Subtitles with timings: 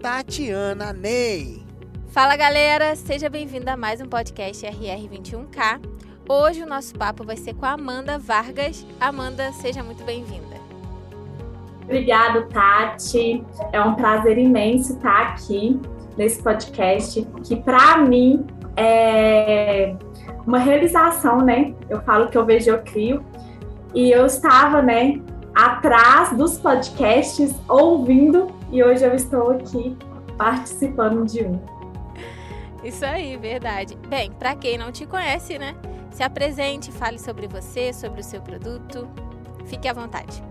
[0.00, 1.60] Tatiana Ney.
[2.10, 5.80] Fala galera, seja bem-vindo a mais um podcast RR21K.
[6.28, 8.86] Hoje o nosso papo vai ser com a Amanda Vargas.
[9.00, 10.56] Amanda, seja muito bem-vinda.
[11.82, 13.44] Obrigada, Tati.
[13.72, 15.80] É um prazer imenso estar aqui
[16.16, 18.46] nesse podcast, que para mim
[18.76, 19.96] é
[20.46, 21.74] uma realização, né?
[21.90, 23.24] Eu falo que eu vejo, eu crio.
[23.92, 25.20] E eu estava, né,
[25.56, 29.96] atrás dos podcasts, ouvindo e hoje eu estou aqui
[30.36, 31.58] participando de um.
[32.84, 33.96] Isso aí, verdade.
[34.08, 35.74] Bem, para quem não te conhece, né?
[36.10, 39.08] Se apresente, fale sobre você, sobre o seu produto.
[39.66, 40.42] Fique à vontade.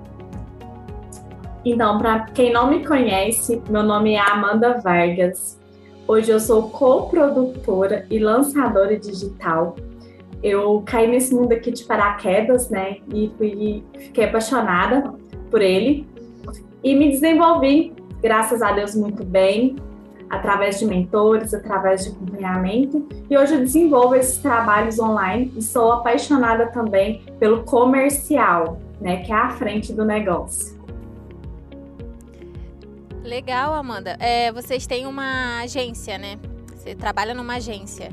[1.63, 5.59] Então, para quem não me conhece, meu nome é Amanda Vargas.
[6.07, 9.75] Hoje eu sou coprodutora e lançadora digital.
[10.41, 12.97] Eu caí nesse mundo aqui de paraquedas, né?
[13.13, 15.13] E fui, fiquei apaixonada
[15.49, 16.07] por ele
[16.83, 17.93] e me desenvolvi
[18.27, 19.77] graças a Deus, muito bem,
[20.29, 23.07] através de mentores, através de acompanhamento.
[23.29, 29.31] E hoje eu desenvolvo esses trabalhos online e sou apaixonada também pelo comercial, né, que
[29.31, 30.77] é a frente do negócio.
[33.23, 34.17] Legal, Amanda.
[34.19, 36.37] É, vocês têm uma agência, né?
[36.75, 38.09] Você trabalha numa agência.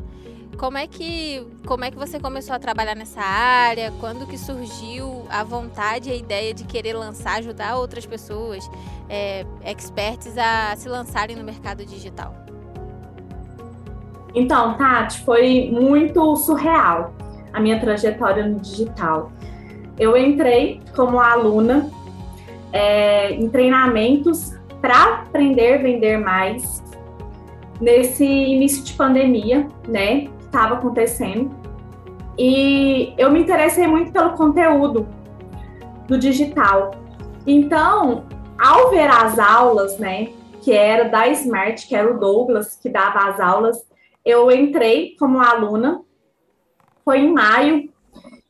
[0.59, 3.93] Como é que como é que você começou a trabalhar nessa área?
[4.01, 8.69] Quando que surgiu a vontade a ideia de querer lançar, ajudar outras pessoas,
[9.09, 12.35] é, experts a se lançarem no mercado digital?
[14.35, 17.15] Então, Tati, foi muito surreal
[17.53, 19.31] a minha trajetória no digital.
[19.99, 21.89] Eu entrei como aluna
[22.73, 26.83] é, em treinamentos para aprender a vender mais
[27.81, 30.29] nesse início de pandemia, né?
[30.55, 31.51] Estava acontecendo.
[32.39, 35.09] E eu me interessei muito pelo conteúdo
[36.07, 36.93] do digital.
[37.45, 38.25] Então,
[38.59, 40.29] ao ver as aulas, né,
[40.63, 43.85] que era da Smart, que era o Douglas que dava as aulas,
[44.25, 46.03] eu entrei como aluna.
[47.05, 47.93] Foi em maio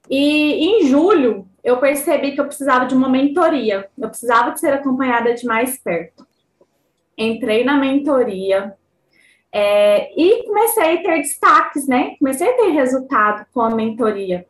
[0.08, 3.88] e em julho eu percebi que eu precisava de uma mentoria.
[3.98, 6.24] Eu precisava de ser acompanhada de mais perto.
[7.16, 8.76] Entrei na mentoria,
[9.56, 12.16] é, e comecei a ter destaques, né?
[12.18, 14.48] Comecei a ter resultado com a mentoria.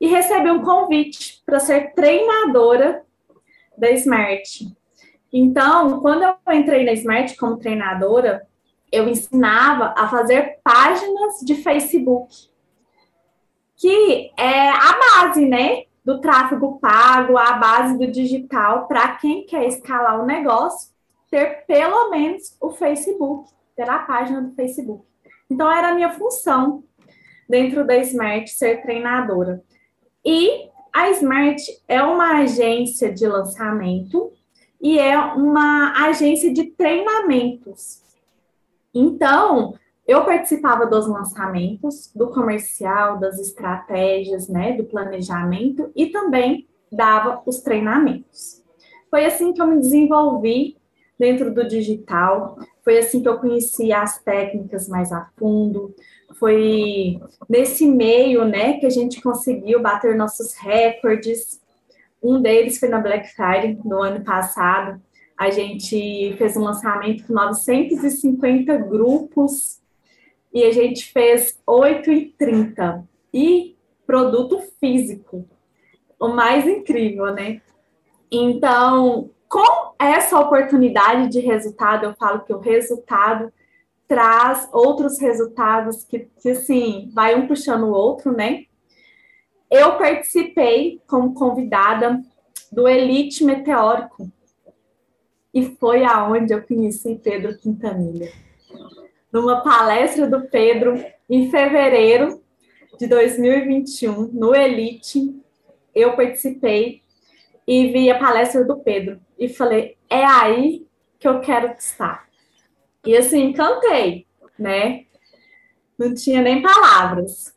[0.00, 3.04] E recebi um convite para ser treinadora
[3.78, 4.66] da Smart.
[5.32, 8.44] Então, quando eu entrei na Smart como treinadora,
[8.90, 12.34] eu ensinava a fazer páginas de Facebook,
[13.76, 15.84] que é a base, né?
[16.04, 20.90] Do tráfego pago, a base do digital, para quem quer escalar o negócio,
[21.30, 25.04] ter pelo menos o Facebook pela página do Facebook.
[25.50, 26.84] Então, era a minha função
[27.48, 29.62] dentro da Smart ser treinadora.
[30.24, 34.32] E a Smart é uma agência de lançamento
[34.80, 38.02] e é uma agência de treinamentos.
[38.94, 39.74] Então,
[40.06, 47.60] eu participava dos lançamentos, do comercial, das estratégias, né, do planejamento e também dava os
[47.60, 48.62] treinamentos.
[49.08, 50.76] Foi assim que eu me desenvolvi
[51.18, 52.58] dentro do digital.
[52.82, 55.94] Foi assim que eu conheci as técnicas mais a fundo.
[56.38, 61.60] Foi nesse meio, né, que a gente conseguiu bater nossos recordes.
[62.22, 65.00] Um deles foi na Black Friday no ano passado.
[65.38, 69.80] A gente fez um lançamento com 950 grupos
[70.52, 73.76] e a gente fez 8,30 e
[74.06, 75.48] produto físico.
[76.18, 77.60] O mais incrível, né?
[78.30, 83.52] Então, com essa oportunidade de resultado, eu falo que o resultado
[84.08, 88.64] traz outros resultados que, que assim, vai um puxando o outro, né?
[89.70, 92.20] Eu participei como convidada
[92.70, 94.30] do Elite Meteórico
[95.52, 98.30] e foi aonde eu conheci Pedro Quintanilha.
[99.32, 102.42] Numa palestra do Pedro em fevereiro
[102.98, 105.34] de 2021, no Elite,
[105.94, 107.01] eu participei
[107.72, 110.86] e vi a palestra do Pedro e falei: é aí
[111.18, 112.28] que eu quero estar.
[113.06, 114.26] E assim, cantei,
[114.58, 115.06] né?
[115.98, 117.54] Não tinha nem palavras.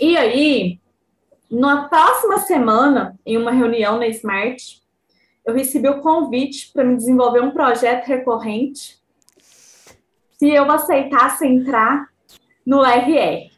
[0.00, 0.80] E aí,
[1.48, 4.82] na próxima semana, em uma reunião na Smart,
[5.44, 8.98] eu recebi o convite para me desenvolver um projeto recorrente
[10.32, 12.08] se eu aceitasse entrar
[12.66, 13.48] no RR.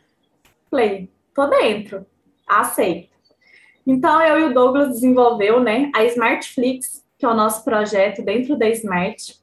[0.71, 2.07] Falei, tô dentro,
[2.47, 3.08] aceito.
[3.91, 8.55] Então, eu e o Douglas desenvolveu né, a Smartflix, que é o nosso projeto dentro
[8.55, 9.41] da Smart,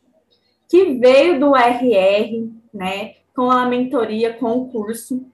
[0.69, 5.25] que veio do RR, né, com a mentoria, com o curso,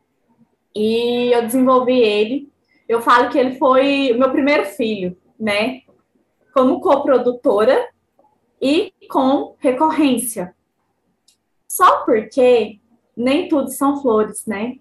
[0.73, 2.49] e eu desenvolvi ele.
[2.87, 5.81] Eu falo que ele foi o meu primeiro filho, né,
[6.53, 7.89] como coprodutora
[8.61, 10.55] e com recorrência.
[11.67, 12.79] Só porque
[13.15, 14.77] nem tudo são flores, né?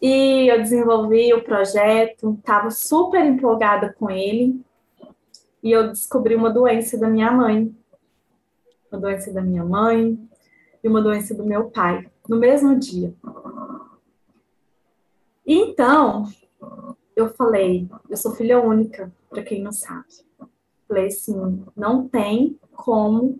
[0.00, 4.60] E eu desenvolvi o projeto, estava super empolgada com ele.
[5.62, 7.74] E eu descobri uma doença da minha mãe.
[8.90, 10.18] Uma doença da minha mãe
[10.82, 13.12] e uma doença do meu pai, no mesmo dia.
[15.44, 16.26] Então,
[17.16, 20.06] eu falei, eu sou filha única, para quem não sabe.
[20.86, 23.36] Falei assim, não tem como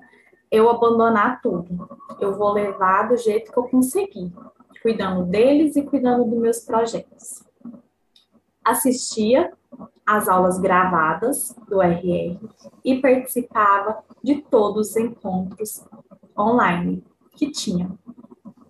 [0.51, 1.89] eu abandonar tudo.
[2.21, 4.33] Eu vou levar do jeito que eu conseguir
[4.83, 7.45] cuidando deles e cuidando dos meus projetos.
[8.65, 9.53] Assistia
[10.07, 12.39] às aulas gravadas do RR
[12.85, 15.85] e participava de todos os encontros
[16.37, 17.91] online que tinha.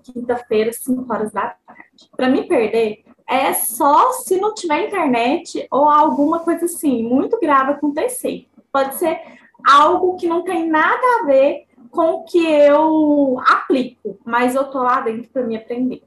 [0.02, 2.10] Quinta-feira, 5 horas da tarde.
[2.16, 7.72] Para me perder, é só se não tiver internet ou alguma coisa assim, muito grave
[7.72, 8.49] acontecer.
[8.72, 9.20] Pode ser
[9.66, 14.79] algo que não tem nada a ver com o que eu aplico, mas eu tô
[14.82, 16.02] lá dentro para me aprender.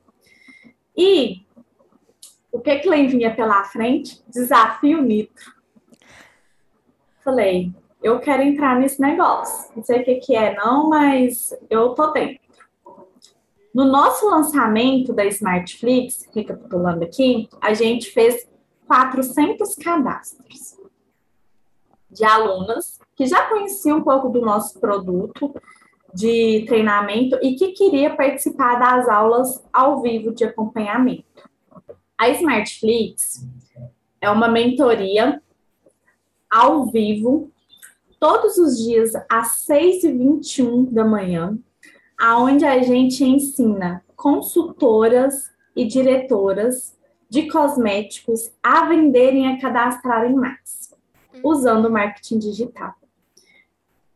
[0.95, 1.45] E
[2.51, 4.22] o que que vinha pela frente?
[4.28, 5.54] Desafio Nitro.
[7.24, 7.72] Falei,
[8.04, 9.72] eu quero entrar nesse negócio.
[9.75, 12.42] Não sei o que que é não, mas eu tô dentro.
[13.74, 18.50] No nosso lançamento da Smartflix, recapitulando aqui, a gente fez
[18.86, 20.77] 400 cadastros
[22.10, 25.54] de alunas que já conheciam um pouco do nosso produto
[26.13, 31.50] de treinamento e que queria participar das aulas ao vivo de acompanhamento.
[32.18, 33.48] A Smartflix
[34.19, 35.42] é uma mentoria
[36.50, 37.50] ao vivo,
[38.19, 41.58] todos os dias às 6h21 da manhã,
[42.19, 46.96] aonde a gente ensina consultoras e diretoras
[47.30, 50.94] de cosméticos a venderem e a cadastrarem mais,
[51.44, 53.00] usando marketing digital.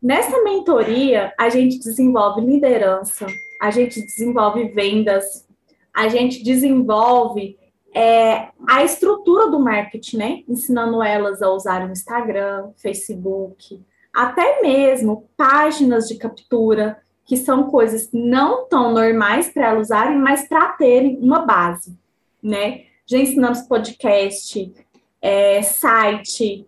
[0.06, 3.26] Nessa mentoria, a gente desenvolve liderança,
[3.60, 5.48] a gente desenvolve vendas,
[5.92, 7.58] a gente desenvolve
[7.92, 10.44] é, a estrutura do marketing, né?
[10.48, 13.82] Ensinando elas a usar o Instagram, Facebook,
[14.14, 20.48] até mesmo páginas de captura, que são coisas não tão normais para elas usarem, mas
[20.48, 21.98] para terem uma base,
[22.44, 22.84] né?
[23.08, 24.72] Já ensinamos podcast,
[25.20, 26.68] é, site,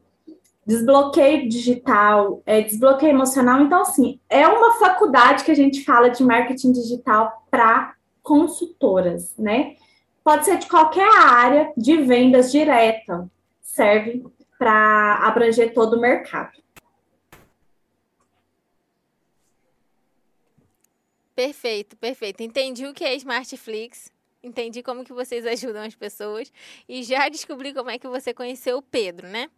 [0.67, 3.61] desbloqueio digital, é, desbloqueio emocional.
[3.61, 9.77] Então, assim, é uma faculdade que a gente fala de marketing digital para consultoras, né?
[10.21, 13.31] Pode ser de qualquer área de vendas direta,
[13.61, 14.25] serve
[14.59, 16.51] para abranger todo o mercado.
[21.33, 22.43] Perfeito, perfeito.
[22.43, 24.11] Entendi o que é Smartflix,
[24.43, 26.51] entendi como que vocês ajudam as pessoas
[26.89, 29.49] e já descobri como é que você conheceu o Pedro, né?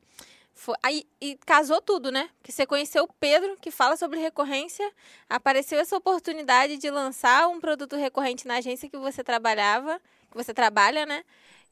[0.60, 2.30] Foi, aí, e casou tudo, né?
[2.44, 4.86] Que você conheceu o Pedro, que fala sobre recorrência,
[5.30, 10.54] apareceu essa oportunidade de lançar um produto recorrente na agência que você trabalhava, que você
[10.54, 11.24] trabalha, né?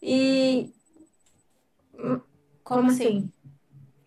[0.02, 0.72] E.
[1.92, 2.24] Como,
[2.64, 3.18] Como assim?
[3.18, 3.32] assim?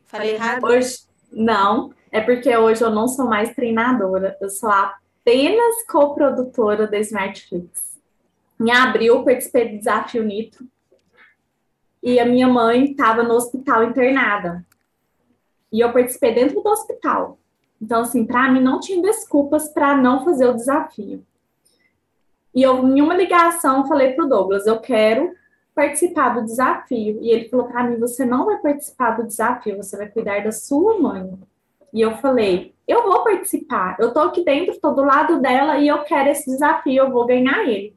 [0.06, 0.64] Falei, errado?
[0.64, 6.98] Hoje, não, é porque hoje eu não sou mais treinadora, eu sou apenas coprodutora da
[7.00, 7.98] Smartflix.
[8.58, 10.66] Em abril, participei do Desafio Nitro,
[12.02, 14.64] e a minha mãe estava no hospital internada.
[15.72, 17.38] E eu participei dentro do hospital.
[17.80, 21.24] Então, assim, para mim não tinha desculpas para não fazer o desafio.
[22.54, 25.32] E eu, em uma ligação, falei para o Douglas: eu quero
[25.74, 27.18] participar do desafio.
[27.22, 30.52] E ele falou para mim: você não vai participar do desafio, você vai cuidar da
[30.52, 31.38] sua mãe.
[31.92, 35.86] E eu falei: eu vou participar, eu tô aqui dentro, tô do lado dela e
[35.86, 37.94] eu quero esse desafio, eu vou ganhar ele.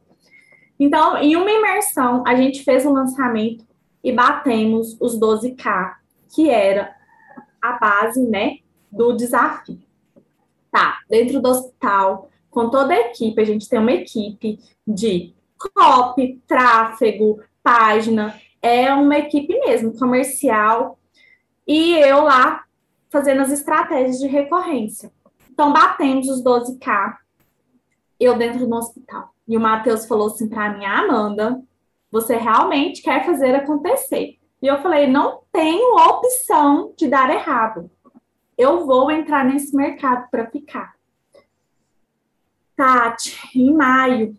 [0.80, 3.66] Então, em uma imersão, a gente fez o lançamento
[4.04, 5.94] e batemos os 12K,
[6.36, 6.93] que era
[7.64, 8.58] a base, né,
[8.92, 9.80] do desafio.
[10.70, 16.42] Tá, dentro do hospital, com toda a equipe, a gente tem uma equipe de copy,
[16.46, 21.00] tráfego, página, é uma equipe mesmo, comercial,
[21.66, 22.64] e eu lá
[23.10, 25.12] fazendo as estratégias de recorrência.
[25.50, 27.16] Então, batemos os 12K,
[28.20, 29.34] eu dentro do hospital.
[29.48, 31.62] E o Matheus falou assim para mim, Amanda,
[32.12, 34.38] você realmente quer fazer acontecer.
[34.64, 37.92] E eu falei: não tenho opção de dar errado.
[38.58, 40.96] Eu vou entrar nesse mercado para ficar.
[42.74, 44.38] Tati, em maio,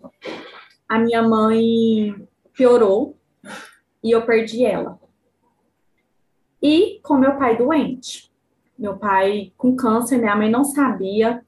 [0.88, 3.18] a minha mãe piorou
[4.02, 4.98] e eu perdi ela.
[6.62, 8.32] E com meu pai doente.
[8.78, 11.44] Meu pai com câncer, minha mãe não sabia,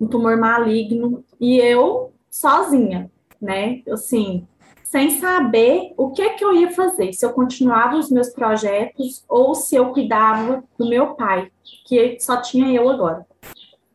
[0.00, 3.82] um tumor maligno, e eu sozinha, né?
[3.88, 4.48] Assim,
[4.94, 9.52] sem saber o que que eu ia fazer, se eu continuava os meus projetos ou
[9.52, 11.50] se eu cuidava do meu pai,
[11.84, 13.26] que só tinha eu agora.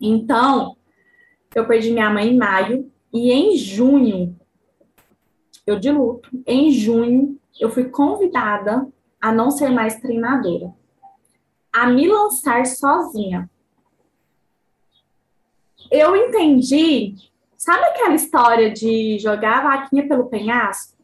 [0.01, 0.75] Então,
[1.55, 4.37] eu perdi minha mãe em maio e em junho
[5.65, 6.29] eu de luto.
[6.45, 8.85] Em junho eu fui convidada
[9.21, 10.73] a não ser mais treinadora,
[11.71, 13.49] a me lançar sozinha.
[15.89, 17.15] Eu entendi,
[17.59, 20.97] sabe aquela história de jogar a vaquinha pelo penhasco?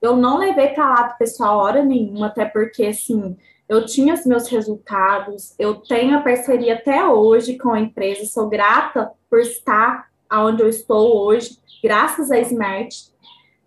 [0.00, 3.36] Eu não levei para lá do pessoal hora nenhuma, até porque assim,
[3.68, 8.48] eu tinha os meus resultados, eu tenho a parceria até hoje com a empresa, sou
[8.48, 13.12] grata por estar onde eu estou hoje, graças a Smart,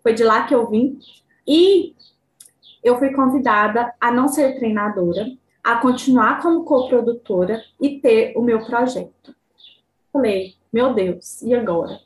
[0.02, 0.98] foi de lá que eu vim,
[1.46, 1.94] e
[2.82, 5.26] eu fui convidada a não ser treinadora,
[5.62, 9.34] a continuar como coprodutora e ter o meu projeto.
[10.12, 12.00] Falei, meu Deus, e agora?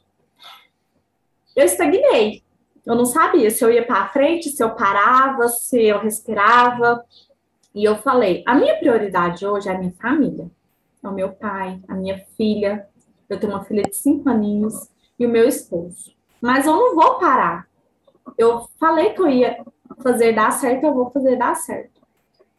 [1.57, 2.43] Eu estagnei.
[2.85, 7.03] Eu não sabia se eu ia para frente, se eu parava, se eu respirava.
[7.75, 10.51] E eu falei: a minha prioridade hoje é a minha família.
[11.03, 12.87] É o meu pai, a minha filha.
[13.27, 16.15] Eu tenho uma filha de cinco aninhos e o meu esposo.
[16.39, 17.67] Mas eu não vou parar.
[18.37, 19.65] Eu falei que eu ia
[20.03, 22.03] fazer dar certo, eu vou fazer dar certo.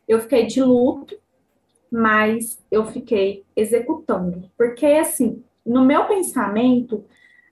[0.07, 1.15] Eu fiquei de luto,
[1.91, 4.49] mas eu fiquei executando.
[4.57, 7.03] Porque, assim, no meu pensamento,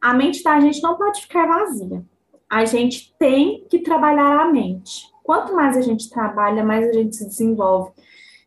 [0.01, 2.03] a mente da gente não pode ficar vazia.
[2.49, 7.17] A gente tem que trabalhar a mente quanto mais a gente trabalha, mais a gente
[7.17, 7.91] se desenvolve.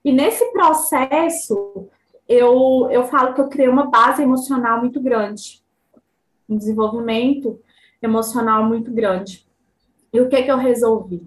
[0.03, 1.87] E nesse processo,
[2.27, 5.63] eu, eu falo que eu criei uma base emocional muito grande,
[6.49, 7.61] um desenvolvimento
[8.01, 9.47] emocional muito grande.
[10.11, 11.23] E o que, que eu resolvi?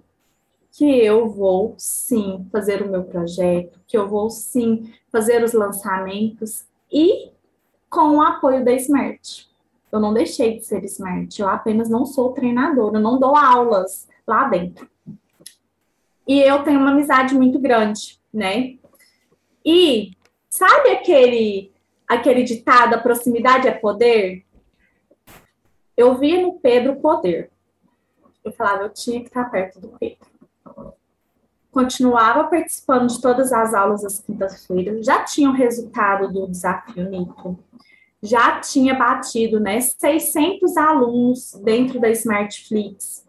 [0.72, 6.64] Que eu vou sim fazer o meu projeto, que eu vou sim fazer os lançamentos
[6.92, 7.30] e
[7.94, 9.48] com o apoio da Smart.
[9.90, 14.08] Eu não deixei de ser Smart, eu apenas não sou treinadora, eu não dou aulas
[14.26, 14.88] lá dentro
[16.26, 18.76] e eu tenho uma amizade muito grande, né?
[19.64, 20.12] E
[20.48, 21.72] sabe aquele
[22.06, 24.44] aquele ditado, a proximidade é poder?
[25.96, 27.50] Eu via no Pedro poder.
[28.44, 30.18] Eu falava, eu tinha que estar perto do Pedro.
[31.74, 37.58] Continuava participando de todas as aulas às quintas-feiras, já tinha o resultado do desafio Nico,
[38.22, 43.24] já tinha batido, né, 600 alunos dentro da Smartflix,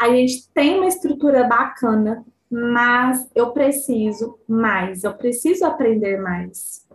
[0.00, 6.86] a gente tem uma estrutura bacana, mas eu preciso mais, eu preciso aprender mais.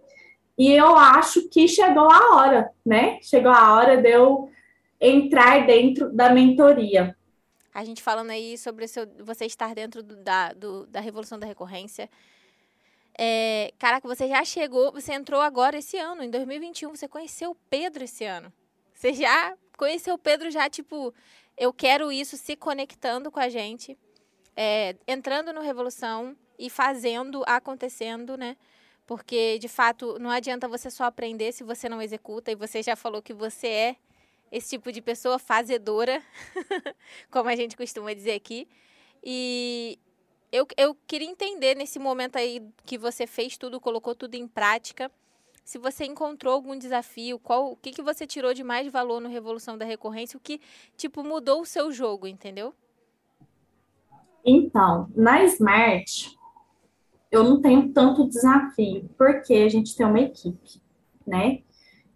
[0.58, 3.18] E eu acho que chegou a hora, né?
[3.22, 4.50] Chegou a hora de eu
[5.00, 7.16] entrar dentro da mentoria.
[7.74, 11.46] A gente falando aí sobre seu, você estar dentro do, da, do, da revolução da
[11.46, 12.10] recorrência.
[13.18, 17.56] É, caraca, você já chegou, você entrou agora esse ano, em 2021, você conheceu o
[17.70, 18.52] Pedro esse ano.
[18.94, 21.14] Você já conheceu o Pedro já, tipo,
[21.58, 23.98] eu quero isso se conectando com a gente,
[24.56, 28.58] é, entrando no Revolução e fazendo, acontecendo, né?
[29.06, 32.96] Porque, de fato, não adianta você só aprender se você não executa, e você já
[32.96, 33.96] falou que você é
[34.52, 36.22] esse tipo de pessoa fazedora,
[37.32, 38.68] como a gente costuma dizer aqui.
[39.24, 40.00] E
[40.52, 45.12] eu, eu queria entender nesse momento aí que você fez tudo, colocou tudo em prática
[45.70, 49.30] se você encontrou algum desafio, qual, o que, que você tirou de mais valor no
[49.30, 50.60] Revolução da Recorrência, o que,
[50.98, 52.74] tipo, mudou o seu jogo, entendeu?
[54.44, 56.36] Então, na Smart,
[57.32, 60.82] eu não tenho tanto desafio, porque a gente tem uma equipe,
[61.28, 61.62] né?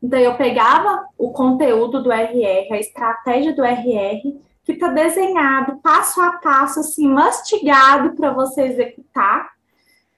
[0.03, 6.21] Então, eu pegava o conteúdo do RR, a estratégia do RR, que está desenhado passo
[6.21, 9.49] a passo, assim, mastigado para você executar,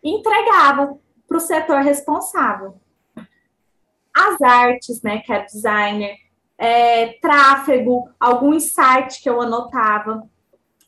[0.03, 2.75] e entregava para o setor responsável
[4.15, 6.15] as artes, né, que é designer,
[6.57, 10.27] é, tráfego, algum insight que eu anotava,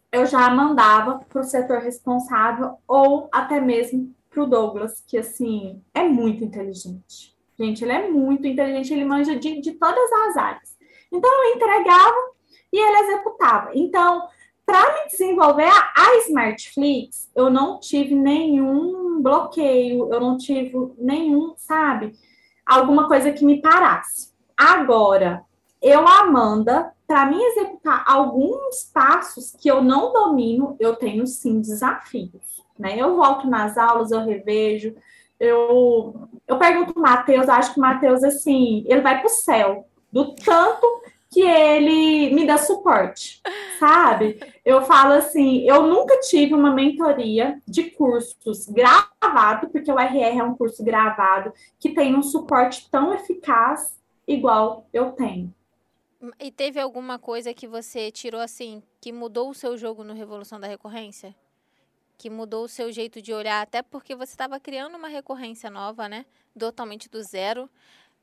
[0.09, 5.83] eu já mandava para o setor responsável ou até mesmo para o Douglas, que assim
[5.93, 7.36] é muito inteligente.
[7.59, 10.77] Gente, ele é muito inteligente, ele manja de, de todas as áreas.
[11.11, 12.17] Então eu entregava
[12.71, 13.71] e ele executava.
[13.73, 14.27] Então,
[14.65, 21.55] para me desenvolver a, a Smartflix, eu não tive nenhum bloqueio, eu não tive nenhum,
[21.57, 22.13] sabe?
[22.67, 24.33] alguma coisa que me parasse.
[24.55, 25.43] Agora,
[25.81, 32.61] eu, Amanda, para mim executar alguns passos que eu não domino, eu tenho sim desafios.
[32.77, 32.97] Né?
[32.99, 34.95] Eu volto nas aulas, eu revejo,
[35.39, 39.87] eu, eu pergunto o Matheus, acho que o Matheus, assim, ele vai para o céu,
[40.11, 40.85] do tanto
[41.29, 43.41] que ele me dá suporte,
[43.79, 44.39] sabe?
[44.63, 50.43] Eu falo assim, eu nunca tive uma mentoria de cursos gravado, porque o RR é
[50.43, 55.53] um curso gravado que tem um suporte tão eficaz igual eu tenho.
[56.39, 60.59] E teve alguma coisa que você tirou assim, que mudou o seu jogo no Revolução
[60.59, 61.35] da Recorrência?
[62.17, 66.09] Que mudou o seu jeito de olhar, até porque você estava criando uma recorrência nova,
[66.09, 66.25] né?
[66.57, 67.69] Totalmente do zero.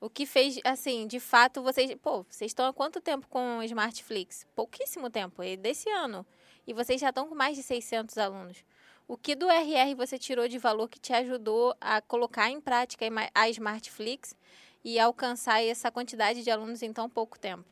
[0.01, 1.95] O que fez, assim, de fato, vocês.
[2.03, 4.47] Pô, vocês estão há quanto tempo com o Smartflix?
[4.55, 6.27] Pouquíssimo tempo, é desse ano.
[6.67, 8.65] E vocês já estão com mais de 600 alunos.
[9.07, 13.05] O que do RR você tirou de valor que te ajudou a colocar em prática
[13.35, 14.35] a Smartflix
[14.83, 17.65] e alcançar essa quantidade de alunos em tão pouco tempo?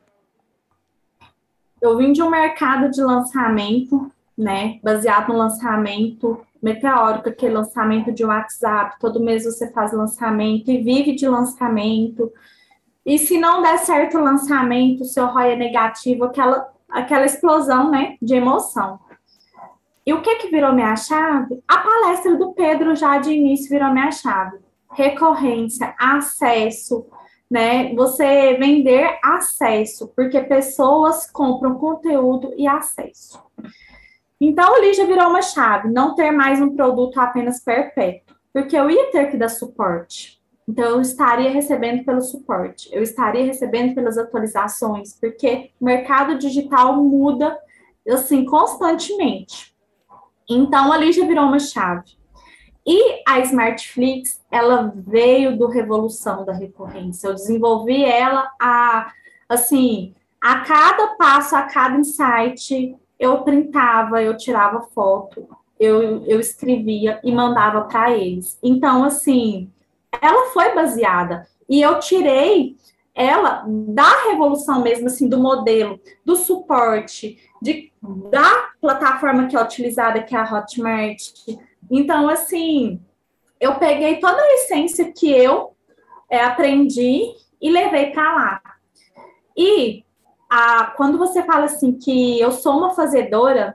[1.81, 8.25] Eu vim de um mercado de lançamento, né, baseado no lançamento meteórico, aquele lançamento de
[8.25, 12.33] WhatsApp, todo mês você faz lançamento e vive de lançamento.
[13.05, 18.17] E se não der certo o lançamento, seu ROI é negativo, aquela, aquela explosão, né,
[18.23, 19.01] de emoção.
[20.07, 21.63] E o que que virou minha chave?
[21.67, 24.59] A palestra do Pedro já de início virou minha chave.
[24.91, 27.07] Recorrência, acesso,
[27.51, 27.95] né?
[27.95, 33.41] Você vender acesso, porque pessoas compram conteúdo e acesso.
[34.45, 38.91] Então, ali já virou uma chave, não ter mais um produto apenas perpétuo, porque eu
[38.91, 40.43] ia ter que dar suporte.
[40.69, 46.97] Então, eu estaria recebendo pelo suporte, eu estaria recebendo pelas atualizações, porque o mercado digital
[46.97, 47.57] muda,
[48.09, 49.77] assim, constantemente.
[50.51, 52.19] Então, ali já virou uma chave.
[52.85, 57.29] E a Smartflix, ela veio do Revolução da Recorrência.
[57.29, 59.13] Eu desenvolvi ela a,
[59.49, 65.49] assim, a cada passo, a cada insight, eu printava, eu tirava foto,
[65.79, 68.59] eu, eu escrevia e mandava para eles.
[68.63, 69.71] Então, assim,
[70.21, 71.47] ela foi baseada.
[71.69, 72.77] E eu tirei
[73.15, 77.93] ela da revolução mesmo, assim, do modelo, do suporte, de,
[78.31, 81.21] da plataforma que é utilizada, que é a Hotmart,
[81.91, 83.01] então, assim,
[83.61, 85.77] eu peguei toda a essência que eu
[86.31, 87.21] é, aprendi
[87.61, 88.63] e levei para lá.
[89.55, 90.05] E
[90.55, 93.75] a, quando você fala assim que eu sou uma fazedora,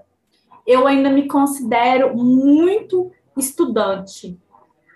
[0.65, 4.39] eu ainda me considero muito estudante.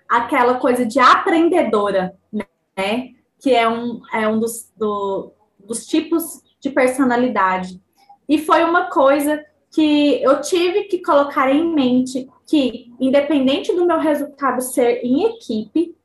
[0.07, 3.13] Aquela coisa de aprendedora, né?
[3.39, 7.81] Que é um, é um dos, do, dos tipos de personalidade.
[8.29, 13.97] E foi uma coisa que eu tive que colocar em mente que, independente do meu
[13.97, 15.95] resultado ser em equipe,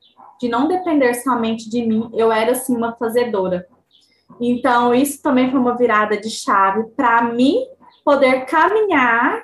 [0.41, 3.69] de não depender somente de mim, eu era assim uma fazedora.
[4.41, 7.67] Então, isso também foi uma virada de chave para mim
[8.05, 9.43] poder caminhar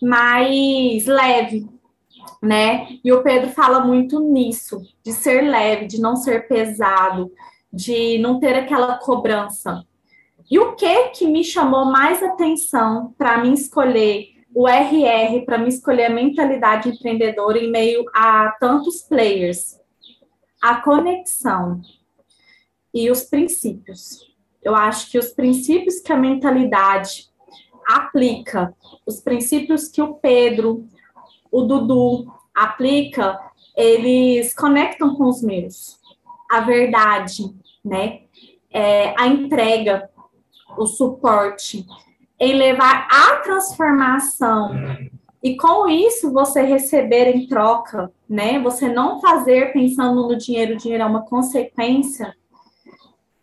[0.00, 1.66] mais leve,
[2.42, 2.86] né?
[3.02, 7.32] E o Pedro fala muito nisso, de ser leve, de não ser pesado,
[7.72, 9.84] de não ter aquela cobrança.
[10.50, 15.68] E o que que me chamou mais atenção para mim escolher o RR, para me
[15.68, 19.78] escolher a mentalidade empreendedora em meio a tantos players?
[20.62, 21.80] A conexão
[22.96, 24.34] e os princípios.
[24.62, 27.28] Eu acho que os princípios que a mentalidade
[27.86, 30.88] aplica, os princípios que o Pedro,
[31.52, 33.38] o Dudu aplica,
[33.76, 35.98] eles conectam com os meus.
[36.50, 37.54] A verdade,
[37.84, 38.22] né?
[38.70, 40.08] É, a entrega,
[40.78, 41.84] o suporte,
[42.40, 44.70] em levar a transformação
[45.42, 48.58] e com isso você receber em troca, né?
[48.60, 52.34] Você não fazer pensando no dinheiro, o dinheiro é uma consequência,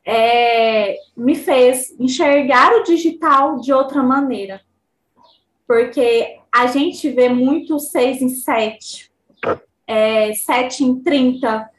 [0.06, 4.62] é, me fez enxergar o digital de outra maneira.
[5.68, 9.12] Porque a gente vê muito 6 em 7,
[9.88, 11.70] é, 7 em 30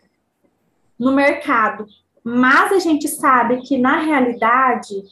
[0.99, 1.87] no mercado,
[2.23, 5.03] mas a gente sabe que na realidade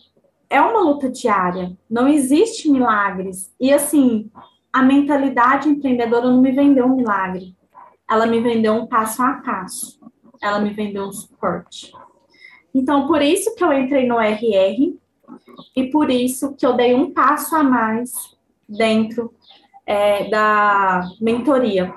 [0.49, 3.53] é uma luta diária, não existe milagres.
[3.61, 4.31] E assim,
[4.73, 7.55] a mentalidade empreendedora não me vendeu um milagre,
[8.09, 10.01] ela me vendeu um passo a passo,
[10.41, 11.93] ela me vendeu um suporte.
[12.75, 14.97] Então, por isso que eu entrei no RR
[15.77, 18.13] e por isso que eu dei um passo a mais
[18.69, 19.35] dentro
[19.87, 21.93] é, da mentoria.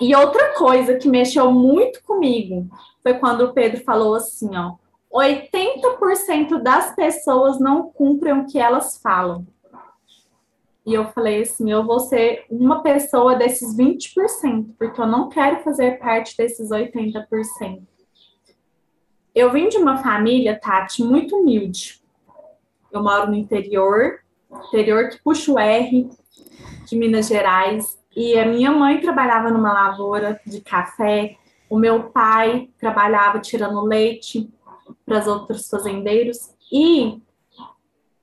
[0.00, 2.68] E outra coisa que mexeu muito comigo
[3.02, 4.74] foi quando o Pedro falou assim, ó,
[5.12, 9.46] 80% das pessoas não cumprem o que elas falam.
[10.84, 15.60] E eu falei assim: eu vou ser uma pessoa desses 20%, porque eu não quero
[15.64, 17.82] fazer parte desses 80%.
[19.36, 22.00] Eu vim de uma família, Tati, muito humilde.
[22.90, 24.20] Eu moro no interior,
[24.68, 26.08] interior que puxa o R
[26.86, 27.98] de Minas Gerais.
[28.16, 31.36] E a minha mãe trabalhava numa lavoura de café
[31.68, 34.50] O meu pai trabalhava tirando leite
[35.04, 37.20] para os outros fazendeiros e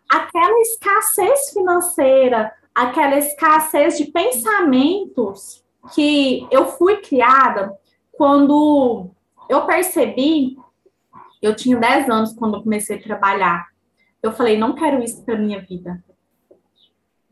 [0.09, 7.77] aquela escassez financeira, aquela escassez de pensamentos que eu fui criada
[8.13, 9.11] quando
[9.47, 10.57] eu percebi,
[11.45, 13.67] eu tinha 10 anos quando eu comecei a trabalhar.
[14.21, 16.03] Eu falei, não quero isso para minha vida.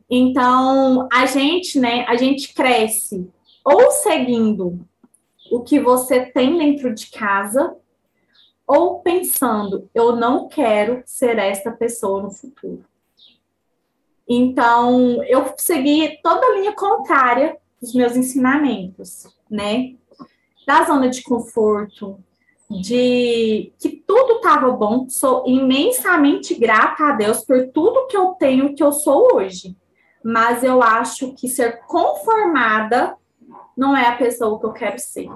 [0.09, 3.29] Então, a gente, né, a gente cresce
[3.63, 4.85] ou seguindo
[5.51, 7.75] o que você tem dentro de casa,
[8.65, 12.85] ou pensando, eu não quero ser esta pessoa no futuro.
[14.27, 19.95] Então, eu segui toda a linha contrária dos meus ensinamentos, né?
[20.65, 22.17] Da zona de conforto,
[22.79, 28.73] de que tudo estava bom, sou imensamente grata a Deus por tudo que eu tenho,
[28.73, 29.75] que eu sou hoje.
[30.23, 33.17] Mas eu acho que ser conformada
[33.75, 35.29] não é a pessoa que eu quero ser.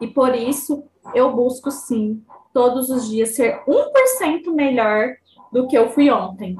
[0.00, 5.16] E por isso eu busco sim, todos os dias, ser 1% melhor
[5.52, 6.56] do que eu fui ontem.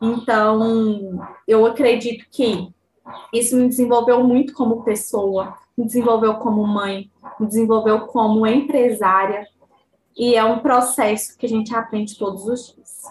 [0.00, 2.72] Então, eu acredito que
[3.32, 9.48] isso me desenvolveu muito como pessoa, me desenvolveu como mãe, me desenvolveu como empresária.
[10.16, 13.02] E é um processo que a gente aprende todos os dias.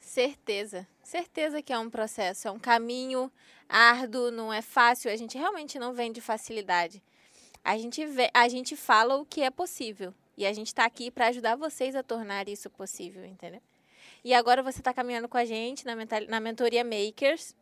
[0.00, 3.30] Certeza, certeza que é um processo, é um caminho
[3.68, 7.02] árduo, não é fácil, a gente realmente não vem de facilidade.
[7.62, 10.14] A gente, vê, a gente fala o que é possível.
[10.36, 13.60] E a gente está aqui para ajudar vocês a tornar isso possível, entendeu?
[14.24, 15.94] E agora você está caminhando com a gente na,
[16.26, 17.54] na mentoria Makers.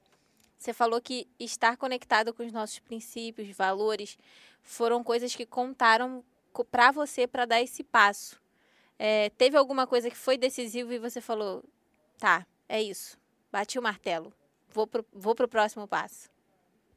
[0.59, 4.19] Você falou que estar conectado com os nossos princípios, valores,
[4.61, 6.25] foram coisas que contaram
[6.71, 8.41] para você para dar esse passo.
[8.99, 11.63] É, teve alguma coisa que foi decisiva e você falou:
[12.19, 13.17] tá, é isso,
[13.53, 14.33] bati o martelo,
[14.69, 16.29] vou pro, vou pro próximo passo.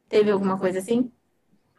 [0.10, 1.12] Teve, alguma coisa assim?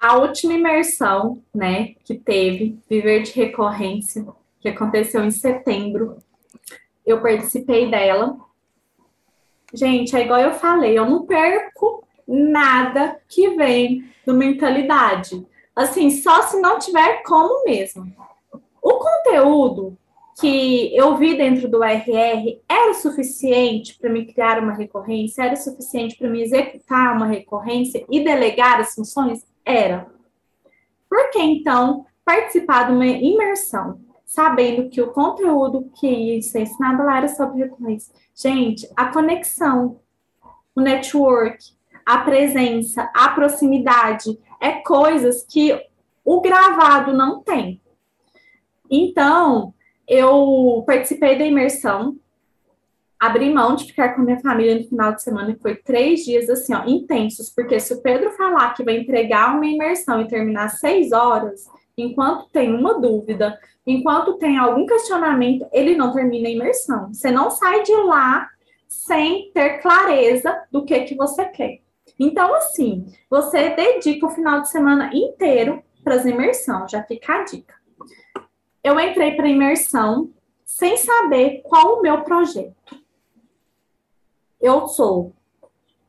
[0.01, 4.27] A última imersão, né, que teve, Viver de Recorrência,
[4.61, 6.17] que aconteceu em setembro,
[7.05, 8.39] eu participei dela.
[9.73, 15.47] Gente, é igual eu falei, eu não perco nada que vem do mentalidade.
[15.75, 18.13] Assim, só se não tiver como mesmo.
[18.83, 19.97] O conteúdo
[20.39, 26.17] que eu vi dentro do RR era suficiente para me criar uma recorrência, era suficiente
[26.17, 29.45] para me executar uma recorrência e delegar as funções?
[29.65, 30.07] Era.
[31.09, 34.01] Por que então participar de uma imersão,
[34.33, 38.15] sabendo que o conteúdo que ia ser ensinado lá era sobre recorrência?
[38.35, 40.01] Gente, a conexão,
[40.75, 41.59] o network,
[42.05, 45.79] a presença, a proximidade, é coisas que
[46.25, 47.79] o gravado não tem.
[48.91, 49.75] Então,
[50.09, 52.17] eu participei da imersão,
[53.21, 56.49] abri mão de ficar com minha família no final de semana, que foi três dias
[56.49, 60.71] assim, ó, intensos, porque se o Pedro falar que vai entregar uma imersão e terminar
[60.71, 61.67] seis horas,
[61.97, 67.13] enquanto tem uma dúvida, enquanto tem algum questionamento, ele não termina a imersão.
[67.13, 68.49] Você não sai de lá
[68.89, 71.81] sem ter clareza do que que você quer.
[72.19, 77.45] Então, assim, você dedica o final de semana inteiro para as imersões, já fica a
[77.45, 77.75] dica.
[78.83, 80.31] Eu entrei para imersão
[80.65, 83.03] sem saber qual o meu projeto
[84.63, 85.35] eu sou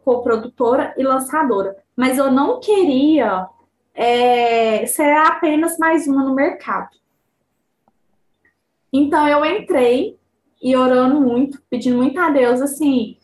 [0.06, 3.50] coprodutora e lançadora, mas eu não queria
[3.94, 6.90] é, ser apenas mais uma no mercado.
[8.92, 10.18] Então eu entrei
[10.62, 13.18] e orando muito, pedindo muito a Deus, assim,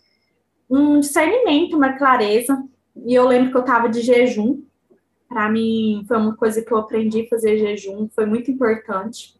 [0.70, 2.64] um discernimento, uma clareza.
[3.06, 4.62] E eu lembro que eu estava de jejum.
[5.28, 9.40] Para mim, foi uma coisa que eu aprendi a fazer jejum, foi muito importante.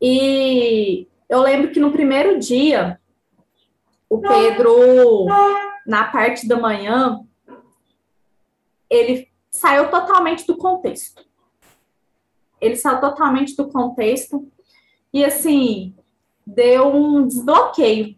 [0.00, 3.00] E eu lembro que no primeiro dia,
[4.10, 5.26] o Pedro,
[5.86, 7.20] na parte da manhã,
[8.90, 11.24] ele saiu totalmente do contexto.
[12.60, 14.50] Ele saiu totalmente do contexto
[15.12, 15.94] e, assim,
[16.46, 18.16] deu um desbloqueio.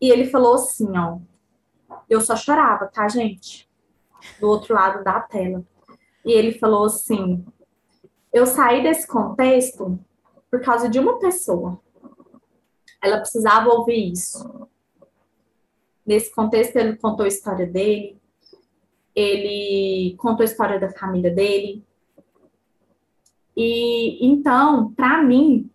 [0.00, 1.18] E ele falou assim, ó,
[2.08, 3.68] eu só chorava, tá, gente?
[4.40, 5.64] Do outro lado da tela.
[6.24, 7.44] E ele falou assim,
[8.32, 9.98] eu saí desse contexto
[10.50, 11.80] por causa de uma pessoa
[13.00, 14.68] ela precisava ouvir isso.
[16.04, 18.19] Nesse contexto, ele contou a história dele,
[19.14, 21.84] ele contou a história da família dele.
[23.56, 25.70] E então, para mim,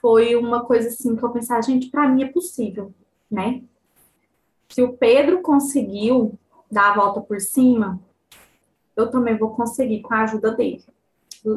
[0.00, 2.92] foi uma coisa assim que eu pensava, gente, para mim é possível,
[3.30, 3.62] né?
[4.68, 6.38] Se o Pedro conseguiu
[6.70, 8.00] dar a volta por cima,
[8.96, 10.82] eu também vou conseguir com a ajuda dele.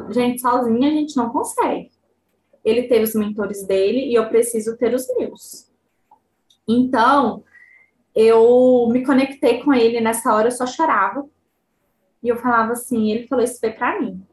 [0.09, 1.91] Gente, sozinha a gente não consegue
[2.67, 5.71] ele teve os mentores dele e eu preciso ter os meus.
[6.67, 7.43] Então,
[8.19, 11.23] eu me conectei com ele nessa hora, eu só chorava.
[12.23, 14.25] E eu falava assim, ele falou isso foi para mim.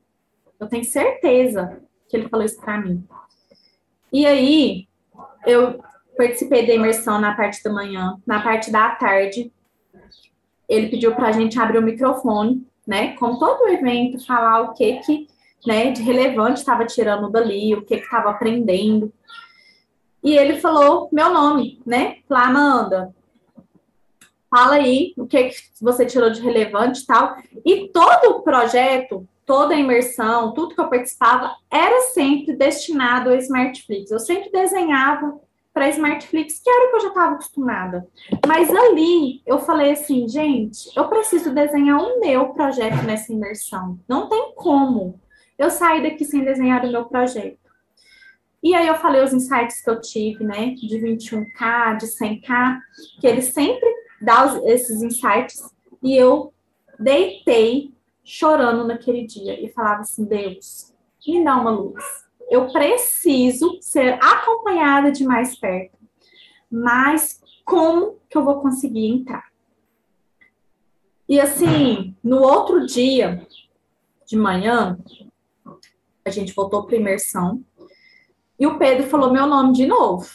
[0.59, 3.07] Eu tenho certeza que ele falou isso para mim.
[4.11, 4.89] E aí,
[5.47, 5.85] eu
[6.17, 9.53] participei da imersão na parte da manhã, na parte da tarde.
[10.67, 13.15] Ele pediu para a gente abrir o microfone, né?
[13.19, 15.29] Com todo o evento, falar o que que,
[15.67, 19.13] né, de relevante estava tirando dali, o que que estava aprendendo.
[20.23, 22.17] E ele falou meu nome, né?
[22.27, 23.15] Falou, Amanda,
[24.55, 27.37] fala aí o que, que você tirou de relevante e tal.
[27.67, 33.37] E todo o projeto, toda a imersão, tudo que eu participava, era sempre destinado ao
[33.37, 34.13] Smartflix.
[34.13, 35.41] Eu sempre desenhava
[35.73, 38.07] para Smartflix, que era o que eu já estava acostumada.
[38.47, 43.99] Mas ali eu falei assim, gente, eu preciso desenhar o meu projeto nessa imersão.
[44.09, 45.21] Não tem como
[45.59, 47.59] eu sair daqui sem desenhar o meu projeto.
[48.63, 52.79] E aí eu falei os insights que eu tive, né, de 21K, de 100K,
[53.21, 55.63] que ele sempre dá esses insights,
[56.03, 56.53] e eu
[56.99, 57.93] deitei
[58.25, 60.93] chorando naquele dia e falava assim: Deus,
[61.27, 62.05] me dá uma luz.
[62.51, 65.99] Eu preciso ser acompanhada de mais perto.
[66.71, 69.45] Mas como que eu vou conseguir entrar?
[71.29, 73.47] E assim, no outro dia
[74.27, 74.99] de manhã,
[76.25, 77.65] a gente voltou para imersão
[78.59, 80.29] e o Pedro falou meu nome de novo.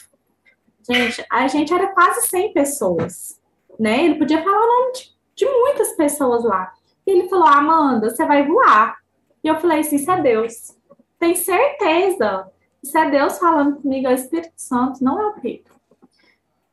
[0.88, 3.39] Gente, a gente era quase 100 pessoas,
[3.80, 4.04] né?
[4.04, 6.70] Ele podia falar o nome de, de muitas pessoas lá.
[7.06, 8.98] E ele falou: Amanda, você vai voar.
[9.42, 10.76] E eu falei assim: Isso é Deus.
[11.18, 12.46] Tem certeza.
[12.82, 15.74] Isso é Deus falando comigo, é o Espírito Santo, não é o Pedro.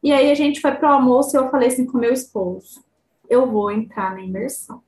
[0.02, 2.84] E aí a gente foi pro almoço e eu falei assim com meu esposo:
[3.30, 4.84] Eu vou entrar na imersão.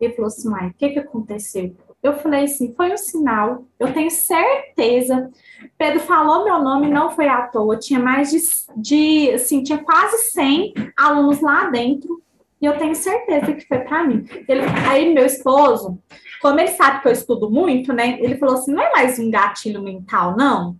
[0.00, 1.76] Ele falou assim: Mãe, o que, que aconteceu?
[2.02, 5.30] Eu falei assim: Foi um sinal, eu tenho certeza.
[5.76, 7.76] Pedro falou meu nome, não foi à toa.
[7.76, 8.38] Tinha mais de,
[8.76, 12.22] de assim, tinha quase 100 alunos lá dentro
[12.60, 14.26] e eu tenho certeza que foi para mim.
[14.48, 15.98] Ele, aí, meu esposo,
[16.42, 18.18] como ele sabe que eu estudo muito, né?
[18.20, 20.76] Ele falou assim: não é mais um gatilho mental, não?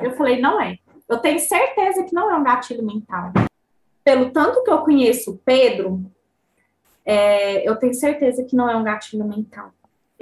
[0.00, 0.78] Eu falei: não é.
[1.08, 3.32] Eu tenho certeza que não é um gatilho mental.
[4.02, 6.04] Pelo tanto que eu conheço o Pedro,
[7.04, 9.72] é, eu tenho certeza que não é um gatilho mental.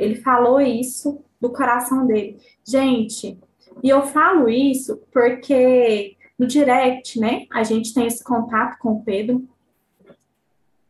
[0.03, 2.39] Ele falou isso do coração dele.
[2.65, 3.39] Gente,
[3.83, 7.47] e eu falo isso porque no direct, né?
[7.53, 9.47] A gente tem esse contato com o Pedro.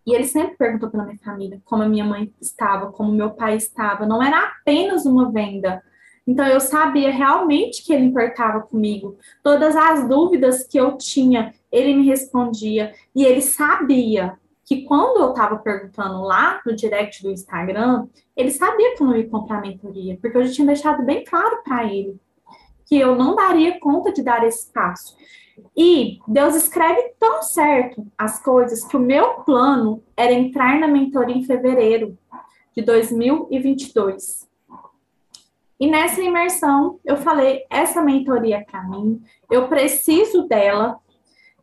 [0.07, 3.57] E ele sempre perguntou pela minha família, como a minha mãe estava, como meu pai
[3.57, 4.07] estava.
[4.07, 5.83] Não era apenas uma venda.
[6.27, 9.17] Então eu sabia realmente que ele importava comigo.
[9.43, 12.95] Todas as dúvidas que eu tinha, ele me respondia.
[13.15, 14.39] E ele sabia
[14.73, 19.17] que quando eu estava perguntando lá no direct do Instagram, ele sabia que eu não
[19.17, 22.19] ia comprar mentoria, porque eu já tinha deixado bem claro para ele
[22.87, 25.17] que eu não daria conta de dar esse passo.
[25.77, 31.37] E Deus escreve tão certo as coisas que o meu plano era entrar na mentoria
[31.37, 32.17] em fevereiro
[32.75, 34.49] de 2022.
[35.79, 40.99] E nessa imersão, eu falei: essa mentoria é para mim, eu preciso dela.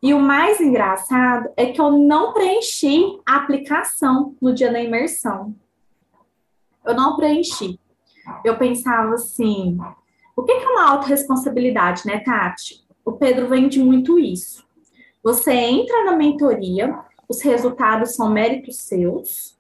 [0.02, 5.54] E o mais engraçado é que eu não preenchi a aplicação no dia da imersão.
[6.86, 7.80] Eu não preenchi.
[8.46, 9.78] Eu pensava assim:
[10.36, 12.88] o que é uma autorresponsabilidade, né, Tati?
[13.10, 14.64] o Pedro vende muito isso.
[15.24, 19.58] Você entra na mentoria, os resultados são méritos seus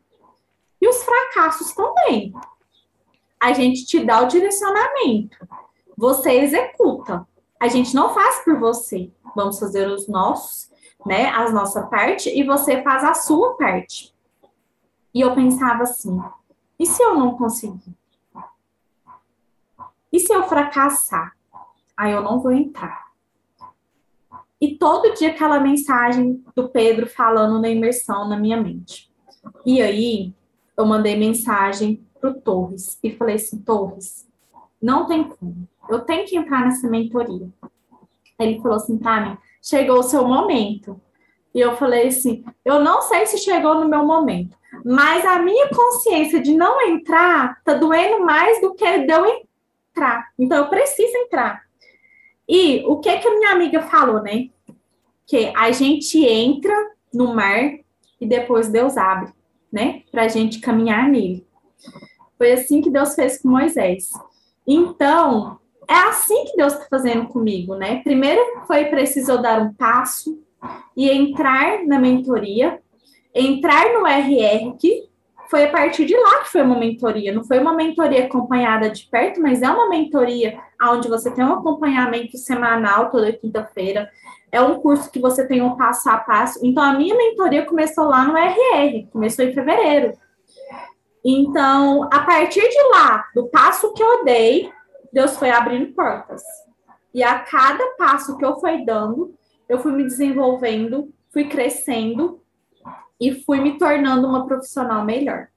[0.79, 2.31] e os fracassos também.
[3.41, 5.37] A gente te dá o direcionamento,
[5.97, 7.27] você executa.
[7.59, 9.11] A gente não faz por você.
[9.35, 10.69] Vamos fazer os nossos,
[11.05, 14.13] né, a nossa parte e você faz a sua parte.
[15.13, 16.21] E eu pensava assim:
[16.79, 17.95] e se eu não conseguir?
[20.11, 21.35] E se eu fracassar?
[21.95, 23.09] Aí eu não vou entrar.
[24.61, 29.11] E todo dia aquela mensagem do Pedro falando na imersão na minha mente.
[29.65, 30.33] E aí
[30.75, 34.28] eu mandei mensagem pro Torres e falei assim, Torres,
[34.81, 35.67] não tem como.
[35.89, 37.47] Eu tenho que entrar nessa mentoria.
[38.39, 40.99] Ele falou assim para mim, chegou o seu momento.
[41.53, 45.67] E eu falei assim, eu não sei se chegou no meu momento, mas a minha
[45.69, 50.29] consciência de não entrar tá doendo mais do que de eu entrar.
[50.37, 51.63] Então eu preciso entrar.
[52.47, 54.49] E o que que a minha amiga falou, né?
[55.25, 56.73] Que a gente entra
[57.13, 57.79] no mar
[58.21, 59.31] e depois Deus abre,
[59.71, 60.03] né?
[60.11, 61.45] Para a gente caminhar nele.
[62.37, 64.11] Foi assim que Deus fez com Moisés.
[64.71, 68.01] Então, é assim que Deus está fazendo comigo, né?
[68.03, 70.39] Primeiro foi preciso eu dar um passo
[70.95, 72.79] e entrar na mentoria,
[73.33, 75.09] entrar no RR, que
[75.49, 77.33] foi a partir de lá que foi uma mentoria.
[77.33, 81.53] Não foi uma mentoria acompanhada de perto, mas é uma mentoria onde você tem um
[81.53, 84.07] acompanhamento semanal toda quinta-feira.
[84.51, 86.59] É um curso que você tem um passo a passo.
[86.63, 90.13] Então, a minha mentoria começou lá no RR, começou em fevereiro.
[91.23, 94.71] Então, a partir de lá, do passo que eu dei,
[95.11, 96.41] Deus foi abrindo portas.
[97.13, 99.35] E a cada passo que eu fui dando,
[99.67, 102.41] eu fui me desenvolvendo, fui crescendo
[103.19, 105.49] e fui me tornando uma profissional melhor.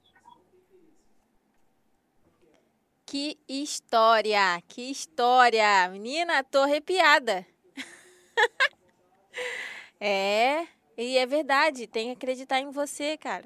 [3.05, 5.87] Que história, que história.
[5.89, 7.45] Menina, tô arrepiada.
[10.01, 13.45] é, e é verdade, tem que acreditar em você, cara.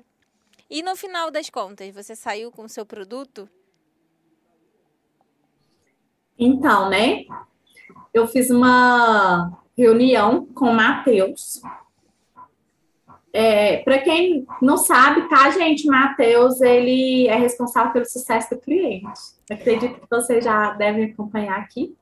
[0.70, 3.50] E no final das contas, você saiu com o seu produto?
[6.38, 7.24] Então, né?
[8.14, 11.62] Eu fiz uma reunião com o Matheus.
[13.32, 15.88] É, Para quem não sabe, tá, gente?
[15.88, 19.08] Matheus, ele é responsável pelo sucesso do cliente.
[19.50, 21.96] Acredito que vocês já devem acompanhar aqui.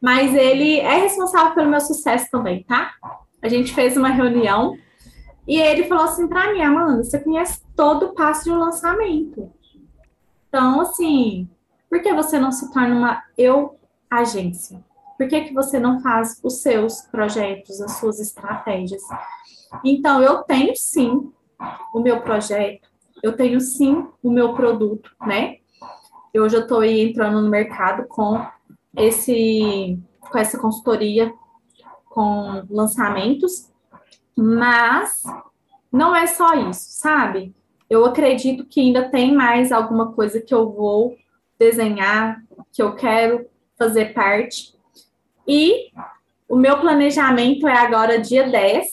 [0.00, 2.92] Mas ele é responsável pelo meu sucesso também, tá?
[3.40, 4.76] A gente fez uma reunião
[5.46, 9.50] e ele falou assim para mim, Amanda, você conhece todo o passo de um lançamento.
[10.48, 11.48] Então, assim,
[11.88, 13.78] por que você não se torna uma eu
[14.10, 14.82] agência?
[15.18, 19.02] Por que, que você não faz os seus projetos, as suas estratégias?
[19.84, 21.32] Então, eu tenho sim
[21.94, 22.88] o meu projeto,
[23.22, 25.56] eu tenho sim o meu produto, né?
[26.34, 28.44] Eu já estou entrando no mercado com
[28.96, 31.32] esse com essa consultoria
[32.08, 33.71] com lançamentos
[34.36, 35.22] mas
[35.90, 37.54] não é só isso, sabe?
[37.88, 41.16] Eu acredito que ainda tem mais alguma coisa que eu vou
[41.58, 42.42] desenhar,
[42.72, 43.46] que eu quero
[43.78, 44.74] fazer parte.
[45.46, 45.90] E
[46.48, 48.86] o meu planejamento é agora dia 10.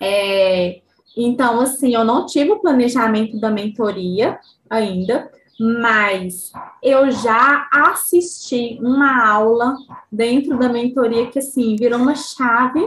[0.00, 0.82] É,
[1.16, 9.26] então, assim, eu não tive o planejamento da mentoria ainda, mas eu já assisti uma
[9.26, 9.74] aula
[10.12, 12.86] dentro da mentoria que, assim, virou uma chave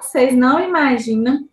[0.00, 1.48] vocês não imaginam.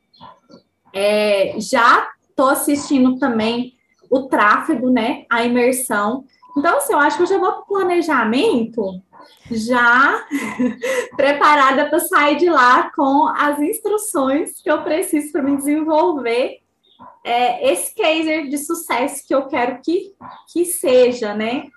[0.94, 3.74] É, já estou assistindo também
[4.10, 5.26] o tráfego, né?
[5.30, 6.26] A imersão.
[6.58, 9.02] Então, assim, eu acho que eu já vou para o planejamento
[9.52, 10.26] já
[11.16, 16.60] preparada para sair de lá com as instruções que eu preciso para me desenvolver
[17.24, 20.14] é, esse case de sucesso que eu quero que,
[20.52, 21.68] que seja, né?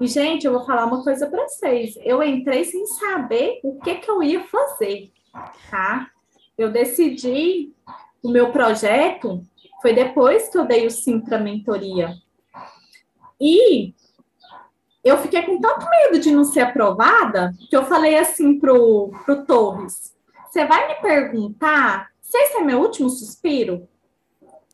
[0.00, 1.94] E, gente, eu vou falar uma coisa para vocês.
[2.02, 5.10] Eu entrei sem saber o que, que eu ia fazer
[5.70, 6.10] tá?
[6.56, 7.72] Eu decidi
[8.22, 9.42] o meu projeto
[9.80, 12.14] foi depois que eu dei o sim para mentoria.
[13.40, 13.94] E
[15.04, 19.44] eu fiquei com tanto medo de não ser aprovada que eu falei assim pro, pro
[19.44, 20.14] Torres:
[20.48, 23.88] você vai me perguntar se esse é meu último suspiro?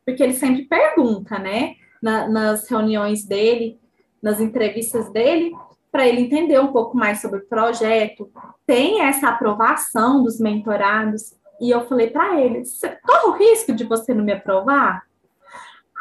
[0.05, 1.77] Porque ele sempre pergunta, né?
[2.03, 3.79] Na, nas reuniões dele,
[4.23, 5.53] nas entrevistas dele,
[5.95, 8.29] para ele entender um pouco mais sobre o projeto,
[8.67, 11.37] tem essa aprovação dos mentorados.
[11.61, 12.65] E eu falei para ele:
[13.07, 15.05] corre o risco de você não me aprovar?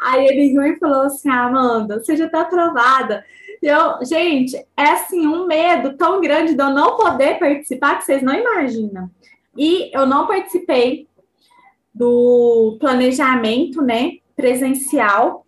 [0.02, 3.24] Aí ele riu e falou assim: Amanda, você já está aprovada.
[3.62, 8.20] Eu, gente, é assim um medo tão grande de eu não poder participar que vocês
[8.20, 9.08] não imaginam.
[9.56, 11.06] E eu não participei
[11.94, 15.43] do planejamento, né, presencial,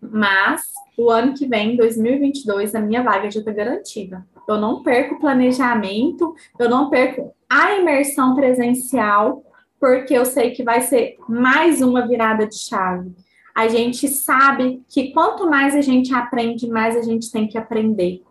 [0.00, 0.62] mas
[0.96, 4.26] o ano que vem, 2022, a minha vaga já está garantida.
[4.48, 9.42] Eu não perco o planejamento, eu não perco a imersão presencial,
[9.78, 13.12] porque eu sei que vai ser mais uma virada de chave.
[13.54, 18.22] A gente sabe que quanto mais a gente aprende, mais a gente tem que aprender.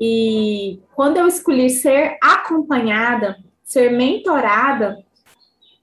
[0.00, 4.98] E quando eu escolhi ser acompanhada, ser mentorada,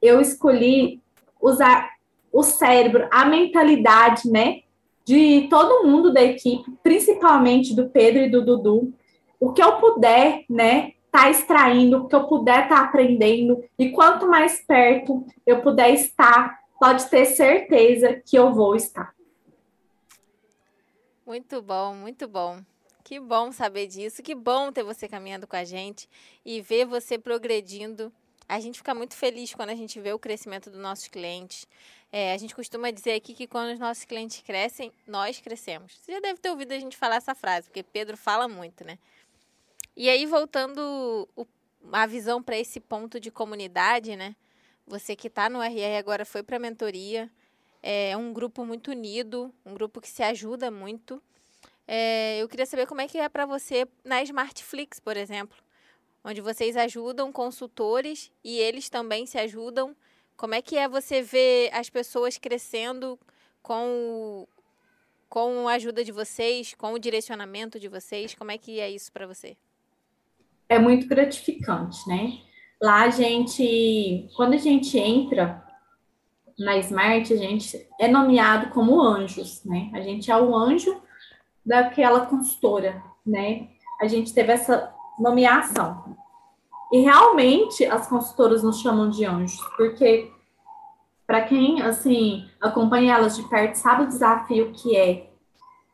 [0.01, 1.01] eu escolhi
[1.41, 1.89] usar
[2.31, 4.61] o cérebro, a mentalidade, né,
[5.09, 8.93] de todo mundo da equipe, principalmente do Pedro e do Dudu,
[9.39, 14.27] o que eu puder, né, tá extraindo, o que eu puder tá aprendendo, e quanto
[14.27, 19.15] mais perto eu puder estar, pode ter certeza que eu vou estar.
[21.25, 22.59] Muito bom, muito bom.
[23.03, 26.07] Que bom saber disso, que bom ter você caminhando com a gente
[26.45, 28.13] e ver você progredindo.
[28.49, 31.67] A gente fica muito feliz quando a gente vê o crescimento dos nossos clientes.
[32.11, 35.95] É, a gente costuma dizer aqui que quando os nossos clientes crescem, nós crescemos.
[36.01, 38.97] Você já deve ter ouvido a gente falar essa frase, porque Pedro fala muito, né?
[39.95, 41.45] E aí, voltando o,
[41.91, 44.35] a visão para esse ponto de comunidade, né?
[44.87, 47.29] Você que está no RR agora foi para a mentoria.
[47.83, 51.21] É um grupo muito unido, um grupo que se ajuda muito.
[51.87, 55.55] É, eu queria saber como é que é para você na Smartflix, por exemplo,
[56.23, 59.95] onde vocês ajudam consultores e eles também se ajudam
[60.39, 63.19] como é que é você ver as pessoas crescendo
[63.61, 64.47] com,
[65.27, 68.33] com a ajuda de vocês, com o direcionamento de vocês?
[68.33, 69.57] Como é que é isso para você?
[70.69, 72.39] É muito gratificante, né?
[72.81, 75.61] Lá a gente, quando a gente entra
[76.57, 79.91] na Smart, a gente é nomeado como anjos, né?
[79.93, 81.01] A gente é o anjo
[81.65, 83.67] daquela consultora, né?
[83.99, 86.15] A gente teve essa nomeação.
[86.91, 90.31] E realmente as consultoras nos chamam de anjos, porque
[91.27, 95.29] para quem assim acompanha elas de perto sabe o desafio que é,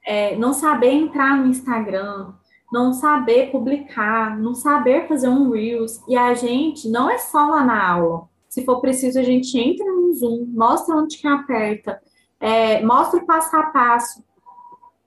[0.05, 2.33] é não saber entrar no Instagram,
[2.71, 6.01] não saber publicar, não saber fazer um Reels.
[6.07, 8.29] E a gente não é só lá na aula.
[8.49, 12.01] Se for preciso, a gente entra no Zoom, mostra onde que aperta,
[12.39, 14.23] é, mostra o passo a passo.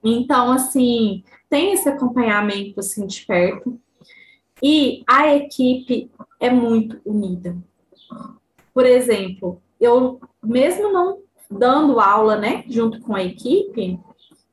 [0.03, 3.79] Então, assim, tem esse acompanhamento assim de perto.
[4.61, 7.55] E a equipe é muito unida.
[8.73, 13.99] Por exemplo, eu mesmo não dando aula, né, junto com a equipe,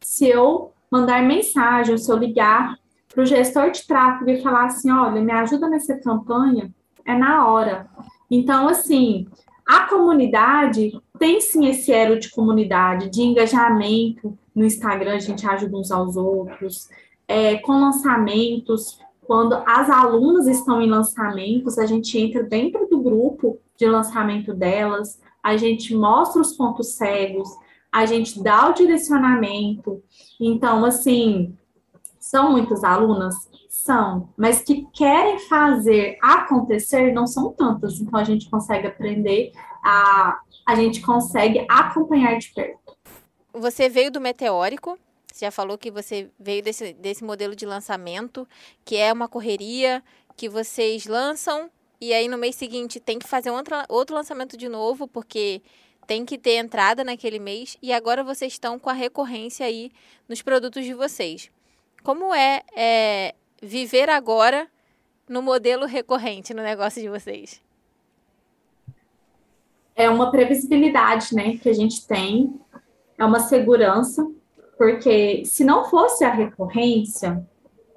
[0.00, 2.78] se eu mandar mensagem, se eu ligar
[3.12, 6.70] para o gestor de tráfego e falar assim, olha, me ajuda nessa campanha,
[7.04, 7.88] é na hora.
[8.30, 9.26] Então, assim,
[9.66, 14.38] a comunidade tem sim esse elo de comunidade, de engajamento.
[14.54, 16.88] No Instagram a gente ajuda uns aos outros,
[17.26, 19.00] é, com lançamentos.
[19.26, 25.20] Quando as alunas estão em lançamentos, a gente entra dentro do grupo de lançamento delas,
[25.42, 27.48] a gente mostra os pontos cegos,
[27.90, 30.02] a gente dá o direcionamento.
[30.40, 31.56] Então, assim,
[32.20, 33.34] são muitas alunas?
[33.68, 38.00] São, mas que querem fazer acontecer não são tantas.
[38.00, 39.52] Então a gente consegue aprender,
[39.84, 42.96] a, a gente consegue acompanhar de perto.
[43.54, 44.98] Você veio do meteórico,
[45.36, 48.48] você já falou que você veio desse, desse modelo de lançamento,
[48.86, 50.02] que é uma correria
[50.34, 51.70] que vocês lançam
[52.00, 55.60] e aí no mês seguinte tem que fazer outro, outro lançamento de novo, porque
[56.06, 57.76] tem que ter entrada naquele mês.
[57.82, 59.90] E agora vocês estão com a recorrência aí
[60.26, 61.50] nos produtos de vocês.
[62.02, 64.66] Como é, é viver agora
[65.28, 67.60] no modelo recorrente no negócio de vocês?
[69.94, 72.58] É uma previsibilidade, né, que a gente tem,
[73.18, 74.26] é uma segurança,
[74.76, 77.44] porque se não fosse a recorrência,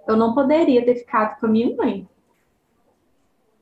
[0.08, 2.08] eu não poderia ter ficado com a minha mãe.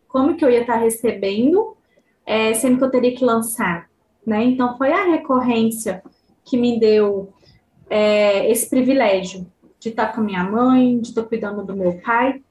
[0.07, 1.76] Como que eu ia estar recebendo,
[2.26, 3.89] é, sendo que eu teria que lançar,
[4.26, 4.43] né?
[4.43, 6.03] Então foi a recorrência
[6.45, 7.34] que me deu
[7.89, 9.45] é, esse privilégio
[9.80, 12.41] de estar com a minha mãe, de estar cuidando do meu pai.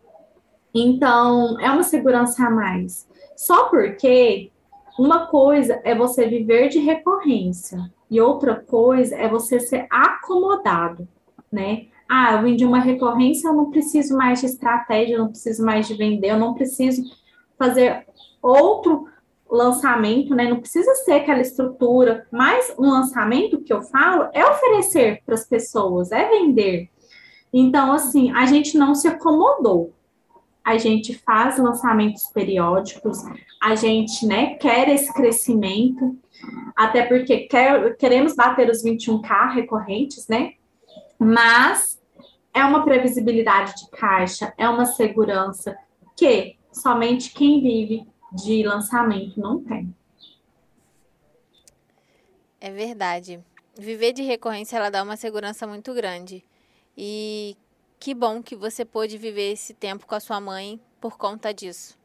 [0.75, 3.09] Então, é uma segurança a mais.
[3.35, 4.51] Só porque
[4.99, 11.09] uma coisa é você viver de recorrência e outra coisa é você ser acomodado,
[11.51, 11.87] né?
[12.09, 15.89] Ah, eu de uma recorrência, eu não preciso mais de estratégia, eu não preciso mais
[15.89, 17.03] de vender, eu não preciso
[17.59, 18.07] fazer
[18.41, 19.09] outro
[19.51, 20.49] lançamento, né?
[20.49, 25.47] Não precisa ser aquela estrutura, mas um lançamento que eu falo é oferecer para as
[25.47, 26.89] pessoas, é vender.
[27.53, 29.93] Então, assim, a gente não se acomodou.
[30.67, 33.23] A gente faz lançamentos periódicos,
[33.62, 36.19] a gente, né, quer esse crescimento,
[36.75, 40.55] até porque quer, queremos bater os 21K recorrentes, né?
[41.19, 42.03] Mas
[42.53, 45.79] é uma previsibilidade de caixa, é uma segurança
[46.17, 49.95] que somente quem vive de lançamento não tem.
[52.61, 53.39] É verdade.
[53.79, 56.43] Viver de recorrência ela dá uma segurança muito grande.
[56.97, 57.57] E
[57.99, 61.99] que bom que você pôde viver esse tempo com a sua mãe por conta disso.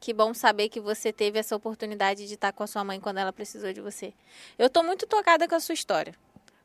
[0.00, 3.18] Que bom saber que você teve essa oportunidade de estar com a sua mãe quando
[3.18, 4.14] ela precisou de você.
[4.58, 6.14] Eu tô muito tocada com a sua história.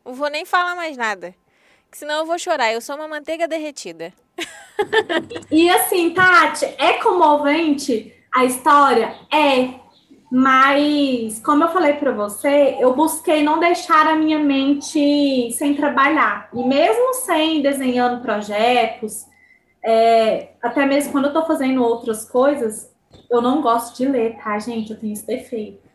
[0.06, 1.34] Não vou nem falar mais nada.
[1.92, 2.72] Senão eu vou chorar.
[2.72, 4.14] Eu sou uma manteiga derretida.
[5.52, 9.16] e assim, Tati, é comovente a história?
[9.32, 9.83] É.
[10.36, 16.50] Mas, como eu falei para você, eu busquei não deixar a minha mente sem trabalhar.
[16.52, 19.28] E mesmo sem desenhando projetos,
[19.86, 22.92] é, até mesmo quando eu estou fazendo outras coisas,
[23.30, 24.92] eu não gosto de ler, tá, gente?
[24.92, 25.88] Eu tenho esse defeito.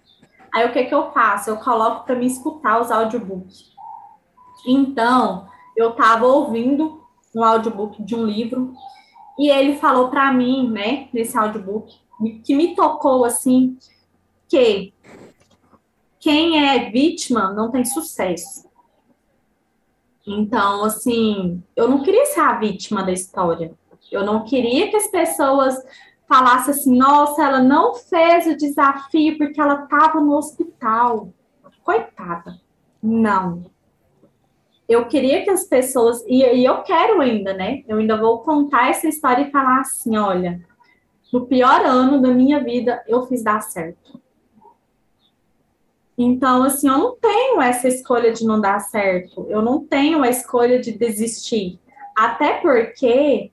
[0.55, 1.51] Aí o que, que eu faço?
[1.51, 3.72] Eu coloco para me escutar os audiobooks.
[4.64, 7.03] Então, eu estava ouvindo
[7.34, 8.72] um audiobook de um livro
[9.36, 11.93] e ele falou para mim, né, nesse audiobook,
[12.45, 13.76] que me tocou assim,
[14.49, 14.92] que
[16.18, 18.68] quem é vítima não tem sucesso.
[20.26, 23.72] Então, assim, eu não queria ser a vítima da história.
[24.11, 25.76] Eu não queria que as pessoas
[26.26, 31.28] falassem assim: nossa, ela não fez o desafio porque ela estava no hospital.
[31.82, 32.61] Coitada.
[33.03, 33.64] Não.
[34.86, 37.82] Eu queria que as pessoas, e, e eu quero ainda, né?
[37.86, 40.61] Eu ainda vou contar essa história e falar assim: olha,
[41.32, 44.20] no pior ano da minha vida, eu fiz dar certo.
[46.18, 50.28] Então, assim, eu não tenho essa escolha de não dar certo, eu não tenho a
[50.28, 51.78] escolha de desistir.
[52.16, 53.52] Até porque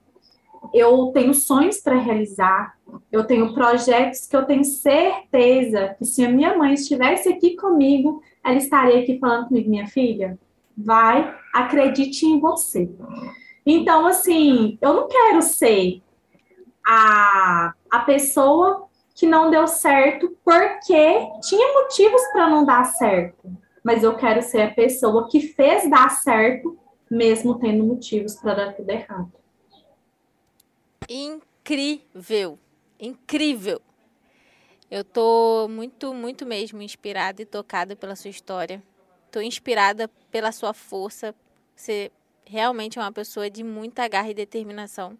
[0.73, 2.75] eu tenho sonhos para realizar,
[3.11, 8.21] Eu tenho projetos que eu tenho certeza que se a minha mãe estivesse aqui comigo,
[8.43, 10.39] ela estaria aqui falando comigo, minha filha,
[10.77, 12.89] vai, acredite em você.
[13.65, 16.01] Então, assim, eu não quero ser
[16.85, 18.84] a, a pessoa
[19.15, 23.49] que não deu certo porque tinha motivos para não dar certo.
[23.81, 26.77] Mas eu quero ser a pessoa que fez dar certo,
[27.09, 29.31] mesmo tendo motivos para dar tudo errado.
[31.09, 32.59] Incrível!
[32.99, 33.81] Incrível!
[34.91, 38.83] Eu tô muito, muito mesmo inspirada e tocada pela sua história.
[39.31, 41.33] Tô inspirada pela sua força.
[41.75, 42.11] Você
[42.45, 45.17] realmente é uma pessoa de muita garra e determinação.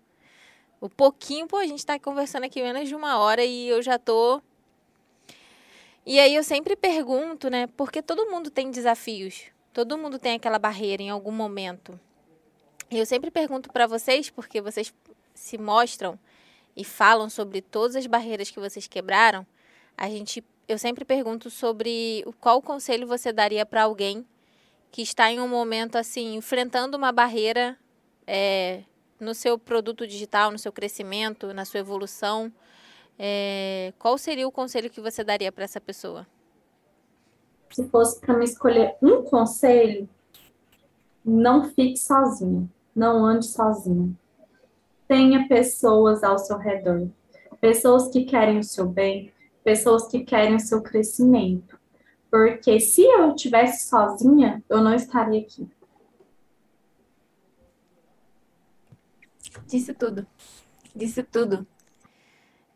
[0.80, 3.98] O pouquinho, pô, a gente tá conversando aqui menos de uma hora e eu já
[3.98, 4.42] tô.
[6.06, 7.68] E aí eu sempre pergunto, né?
[7.76, 9.46] Porque todo mundo tem desafios.
[9.74, 12.00] Todo mundo tem aquela barreira em algum momento.
[12.92, 14.94] E eu sempre pergunto para vocês, porque vocês
[15.34, 16.20] se mostram
[16.76, 19.46] e falam sobre todas as barreiras que vocês quebraram.
[19.98, 24.26] A gente, eu sempre pergunto sobre qual conselho você daria para alguém
[24.92, 27.78] que está em um momento assim, enfrentando uma barreira
[28.28, 28.84] é,
[29.20, 32.52] no seu produto digital, no seu crescimento, na sua evolução,
[33.18, 36.28] é, qual seria o conselho que você daria para essa pessoa?
[37.72, 40.08] Se fosse para me escolher um conselho,
[41.24, 44.16] não fique sozinho, não ande sozinho.
[45.08, 47.08] Tenha pessoas ao seu redor,
[47.60, 49.32] pessoas que querem o seu bem,
[49.64, 51.80] pessoas que querem o seu crescimento.
[52.30, 55.68] Porque se eu estivesse sozinha, eu não estaria aqui.
[59.68, 60.26] Disse tudo.
[60.96, 61.66] Disse tudo.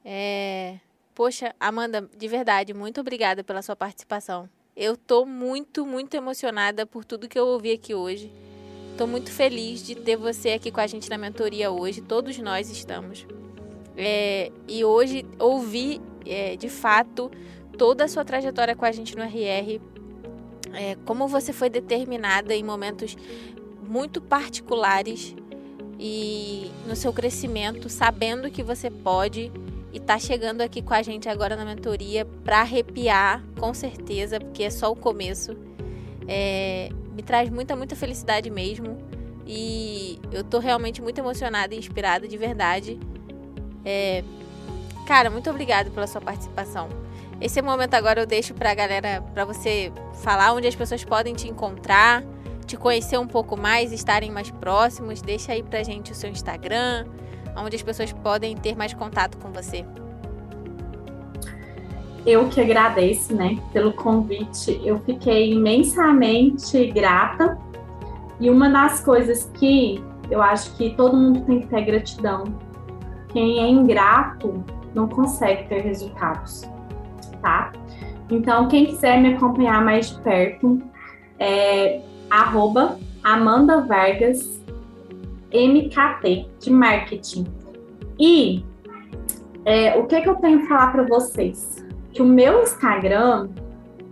[0.04, 0.80] É...
[1.14, 4.50] Poxa, Amanda, de verdade, muito obrigada pela sua participação.
[4.76, 8.32] Eu tô muito, muito emocionada por tudo que eu ouvi aqui hoje.
[8.98, 12.02] Tô muito feliz de ter você aqui com a gente na mentoria hoje.
[12.02, 13.26] Todos nós estamos.
[13.98, 14.52] É...
[14.68, 17.30] E hoje ouvir, é, de fato,
[17.78, 19.82] toda a sua trajetória com a gente no RR.
[20.74, 23.18] É, como você foi determinada em momentos
[23.82, 25.36] muito particulares
[26.00, 29.52] e no seu crescimento, sabendo que você pode
[29.92, 34.64] e tá chegando aqui com a gente agora na mentoria para arrepiar, com certeza, porque
[34.64, 35.58] é só o começo.
[36.26, 38.98] É, me traz muita, muita felicidade mesmo.
[39.46, 43.00] E eu tô realmente muito emocionada e inspirada de verdade.
[43.84, 44.24] É,
[45.06, 46.88] cara, muito obrigada pela sua participação.
[47.42, 49.92] Esse momento agora eu deixo pra galera, pra você
[50.22, 52.24] falar onde as pessoas podem te encontrar
[52.70, 57.06] te conhecer um pouco mais, estarem mais próximos, deixa aí pra gente o seu Instagram,
[57.58, 59.84] onde as pessoas podem ter mais contato com você.
[62.28, 64.80] Eu que agradeço, né, pelo convite.
[64.86, 67.58] Eu fiquei imensamente grata.
[68.40, 72.44] E uma das coisas que eu acho que todo mundo tem que ter gratidão.
[73.30, 74.64] Quem é ingrato
[74.94, 76.70] não consegue ter resultados,
[77.42, 77.72] tá?
[78.30, 80.80] Então, quem quiser me acompanhar mais de perto,
[81.40, 84.60] é, arroba Amanda Vargas
[85.54, 87.48] MKT de marketing.
[88.20, 88.64] E
[89.66, 91.86] é, o que, que eu tenho que falar para vocês?
[92.12, 93.50] Que o meu Instagram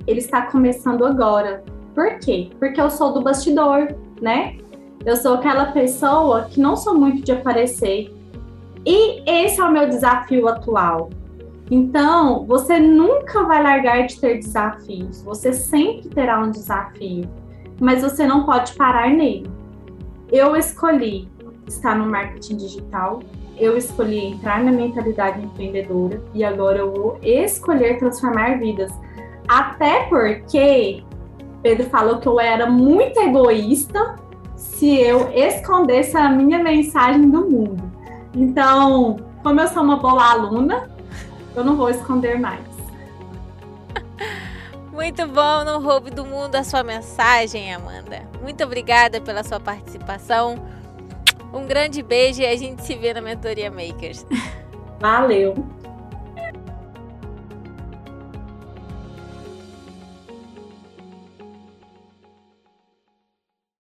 [0.05, 1.63] ele está começando agora.
[1.93, 2.49] Por quê?
[2.59, 4.57] Porque eu sou do bastidor, né?
[5.05, 8.13] Eu sou aquela pessoa que não sou muito de aparecer.
[8.86, 11.09] E esse é o meu desafio atual.
[11.70, 15.22] Então, você nunca vai largar de ter desafios.
[15.24, 17.28] Você sempre terá um desafio
[17.80, 19.49] mas você não pode parar nele.
[20.32, 21.28] Eu escolhi
[21.67, 23.19] estar no marketing digital,
[23.57, 28.91] eu escolhi entrar na mentalidade empreendedora e agora eu vou escolher transformar vidas.
[29.47, 31.03] Até porque
[31.63, 34.15] Pedro falou que eu era muito egoísta
[34.55, 37.91] se eu escondesse a minha mensagem do mundo.
[38.36, 40.89] Então, como eu sou uma boa aluna,
[41.55, 42.66] eu não vou esconder mais.
[44.97, 48.27] Muito bom, não roube do mundo a sua mensagem, Amanda.
[48.41, 50.57] Muito obrigada pela sua participação.
[51.53, 54.25] Um grande beijo e a gente se vê na Mentoria Makers.
[54.99, 55.53] Valeu!